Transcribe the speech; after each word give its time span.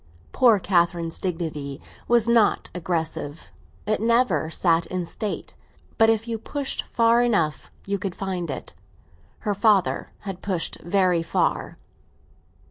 Poor 0.31 0.57
Catherine's 0.57 1.19
dignity 1.19 1.79
was 2.07 2.27
not 2.27 2.71
aggressive; 2.73 3.51
it 3.85 4.01
never 4.01 4.49
sat 4.49 4.87
in 4.87 5.05
state; 5.05 5.53
but 5.99 6.09
if 6.09 6.27
you 6.27 6.39
pushed 6.39 6.81
far 6.81 7.21
enough 7.21 7.69
you 7.85 7.99
could 7.99 8.15
find 8.15 8.49
it. 8.49 8.73
Her 9.41 9.53
father 9.53 10.09
had 10.21 10.41
pushed 10.41 10.79
very 10.81 11.21
far. 11.21 11.77